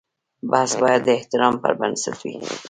بحث 0.51 0.71
باید 0.81 1.01
د 1.05 1.09
احترام 1.17 1.53
پر 1.63 1.73
بنسټ 1.79 2.17
وي. 2.25 2.35